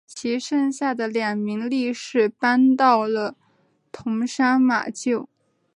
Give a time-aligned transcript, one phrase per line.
[0.07, 3.35] 其剩下的两名力士搬到了
[3.91, 5.27] 桐山马厩。